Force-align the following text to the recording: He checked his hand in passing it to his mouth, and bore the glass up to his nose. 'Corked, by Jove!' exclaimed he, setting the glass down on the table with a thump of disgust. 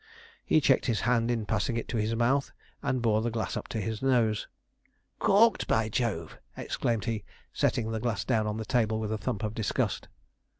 He 0.43 0.61
checked 0.61 0.87
his 0.87 1.01
hand 1.01 1.29
in 1.29 1.45
passing 1.45 1.77
it 1.77 1.87
to 1.89 1.97
his 1.97 2.15
mouth, 2.15 2.51
and 2.81 3.03
bore 3.03 3.21
the 3.21 3.29
glass 3.29 3.55
up 3.55 3.67
to 3.67 3.79
his 3.79 4.01
nose. 4.01 4.47
'Corked, 5.19 5.67
by 5.67 5.89
Jove!' 5.89 6.39
exclaimed 6.57 7.05
he, 7.05 7.23
setting 7.53 7.91
the 7.91 7.99
glass 7.99 8.25
down 8.25 8.47
on 8.47 8.57
the 8.57 8.65
table 8.65 8.99
with 8.99 9.11
a 9.11 9.19
thump 9.19 9.43
of 9.43 9.53
disgust. 9.53 10.07